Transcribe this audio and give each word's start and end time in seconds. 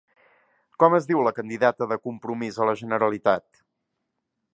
Com 0.83 0.95
es 0.99 1.07
diu 1.09 1.19
la 1.27 1.33
candidata 1.39 1.87
de 1.91 1.97
Compromís 2.05 2.57
a 2.57 2.67
la 2.71 2.75
Generalitat? 2.81 3.47